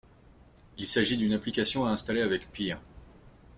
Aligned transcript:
Il 0.79 0.87
s’agit 0.87 1.15
d’une 1.15 1.33
application 1.33 1.85
à 1.85 1.91
installer 1.91 2.21
avec 2.21 2.51
PEAR. 2.51 2.81